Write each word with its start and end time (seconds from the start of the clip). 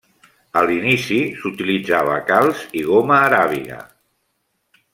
A 0.59 0.61
l'inici 0.69 1.17
s'utilitzava 1.41 2.15
calç 2.31 2.63
i 2.81 2.83
goma 2.89 3.19
aràbiga. 3.27 3.79